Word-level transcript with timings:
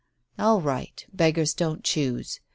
""All 0.39 0.61
right. 0.61 1.05
Beggars 1.13 1.53
don't 1.53 1.83
choose. 1.83 2.39